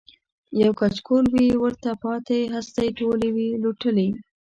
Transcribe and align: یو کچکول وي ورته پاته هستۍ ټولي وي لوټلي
یو 0.61 0.71
کچکول 0.79 1.25
وي 1.35 1.47
ورته 1.61 1.89
پاته 2.03 2.37
هستۍ 2.55 2.89
ټولي 2.99 3.29
وي 3.35 3.47
لوټلي 3.63 4.07